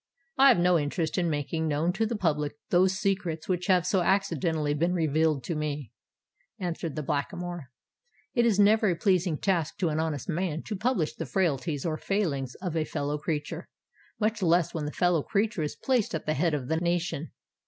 [0.35, 4.01] "I have no interest in making known to the public those secrets which have so
[4.01, 5.91] accidentally been revealed to me,"
[6.57, 7.69] answered the Blackamoor.
[8.33, 11.97] "It is never a pleasing task to an honest man to publish the frailties or
[11.97, 16.55] failings of a fellow creature—much less when that fellow creature is placed at the head
[16.55, 17.29] of the nation.